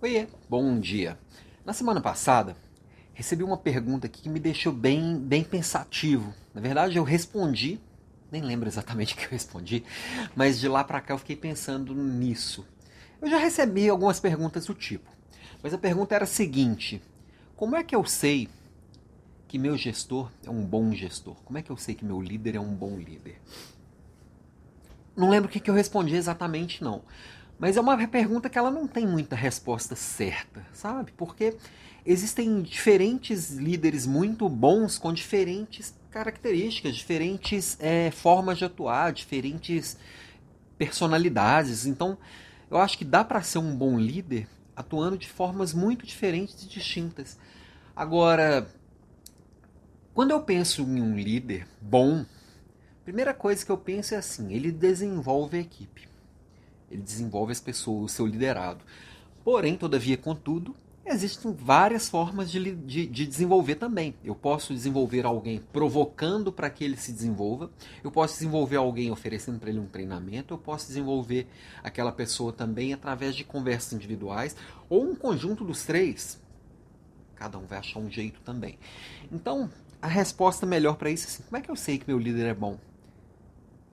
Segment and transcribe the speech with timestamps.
[0.00, 1.18] Oiê, bom dia.
[1.64, 2.56] Na semana passada,
[3.12, 6.32] recebi uma pergunta aqui que me deixou bem, bem pensativo.
[6.54, 7.80] Na verdade, eu respondi,
[8.30, 9.82] nem lembro exatamente o que eu respondi,
[10.36, 12.64] mas de lá para cá eu fiquei pensando nisso.
[13.20, 15.10] Eu já recebi algumas perguntas do tipo,
[15.64, 17.02] mas a pergunta era a seguinte:
[17.56, 18.48] como é que eu sei
[19.48, 21.34] que meu gestor é um bom gestor?
[21.44, 23.42] Como é que eu sei que meu líder é um bom líder?
[25.16, 27.02] Não lembro o que eu respondi exatamente, não.
[27.58, 31.12] Mas é uma pergunta que ela não tem muita resposta certa, sabe?
[31.16, 31.56] Porque
[32.06, 39.98] existem diferentes líderes muito bons com diferentes características, diferentes é, formas de atuar, diferentes
[40.78, 41.84] personalidades.
[41.84, 42.16] Então,
[42.70, 46.68] eu acho que dá para ser um bom líder atuando de formas muito diferentes e
[46.68, 47.36] distintas.
[47.96, 48.68] Agora,
[50.14, 54.52] quando eu penso em um líder bom, a primeira coisa que eu penso é assim:
[54.52, 56.08] ele desenvolve a equipe.
[56.90, 58.84] Ele desenvolve as pessoas, o seu liderado.
[59.44, 60.74] Porém, todavia, contudo,
[61.04, 64.14] existem várias formas de, de, de, desenvolver também.
[64.24, 67.70] Eu posso desenvolver alguém provocando para que ele se desenvolva,
[68.04, 71.46] eu posso desenvolver alguém oferecendo para ele um treinamento, eu posso desenvolver
[71.82, 74.56] aquela pessoa também através de conversas individuais
[74.88, 76.40] ou um conjunto dos três.
[77.34, 78.78] Cada um vai achar um jeito também.
[79.30, 79.70] Então,
[80.02, 82.46] a resposta melhor para isso é assim: como é que eu sei que meu líder
[82.46, 82.78] é bom?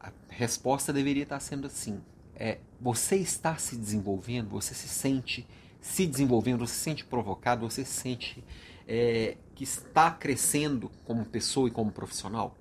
[0.00, 2.00] A resposta deveria estar sendo assim:
[2.36, 5.46] é, você está se desenvolvendo, você se sente
[5.86, 8.44] se desenvolvendo, você se sente provocado, você se sente
[8.88, 12.56] é, que está crescendo como pessoa e como profissional?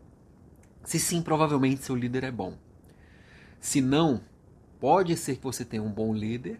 [0.84, 2.56] Se sim, provavelmente seu líder é bom.
[3.60, 4.22] Se não,
[4.80, 6.60] pode ser que você tenha um bom líder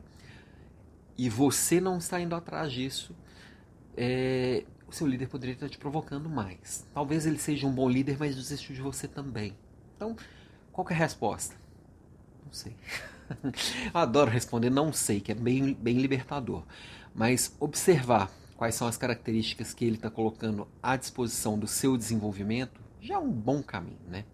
[1.16, 3.16] e você não está indo atrás disso.
[3.96, 6.86] É, o seu líder poderia estar te provocando mais.
[6.96, 9.56] Talvez ele seja um bom líder, mas desistiu de você também.
[9.96, 10.16] Então,
[10.72, 11.56] qual é a resposta?
[12.46, 12.76] Não sei.
[13.94, 16.64] Adoro responder não sei, que é bem, bem libertador.
[17.14, 22.80] Mas observar quais são as características que ele está colocando à disposição do seu desenvolvimento
[23.02, 24.26] já é um bom caminho, né?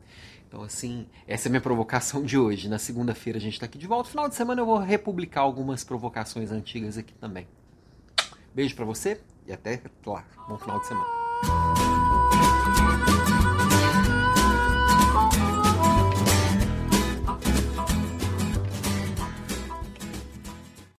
[0.47, 2.67] Então, assim, essa é a minha provocação de hoje.
[2.67, 4.09] Na segunda-feira a gente está aqui de volta.
[4.09, 7.47] Final de semana eu vou republicar algumas provocações antigas aqui também.
[8.53, 10.25] Beijo para você e até lá.
[10.49, 12.00] Bom final de semana.